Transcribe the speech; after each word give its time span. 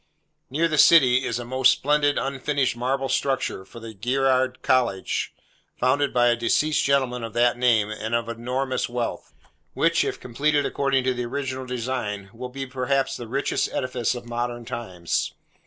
Near 0.49 0.67
the 0.67 0.79
city, 0.79 1.23
is 1.25 1.37
a 1.37 1.45
most 1.45 1.71
splendid 1.71 2.17
unfinished 2.17 2.75
marble 2.75 3.07
structure 3.07 3.63
for 3.65 3.79
the 3.79 3.93
Girard 3.93 4.63
College, 4.63 5.31
founded 5.79 6.11
by 6.11 6.29
a 6.29 6.35
deceased 6.35 6.83
gentleman 6.83 7.23
of 7.23 7.33
that 7.33 7.55
name 7.55 7.91
and 7.91 8.15
of 8.15 8.27
enormous 8.27 8.89
wealth, 8.89 9.31
which, 9.75 10.03
if 10.03 10.19
completed 10.19 10.65
according 10.65 11.03
to 11.03 11.13
the 11.13 11.25
original 11.25 11.67
design, 11.67 12.31
will 12.33 12.49
be 12.49 12.65
perhaps 12.65 13.15
the 13.15 13.27
richest 13.27 13.69
edifice 13.71 14.15
of 14.15 14.25
modern 14.25 14.65
times. 14.65 15.33